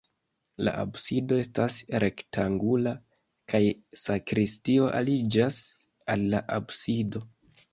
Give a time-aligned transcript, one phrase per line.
[0.67, 2.93] La absido estas rektangula
[3.53, 3.61] kaj
[4.05, 5.61] sakristio aliĝas
[6.15, 7.27] al la absido.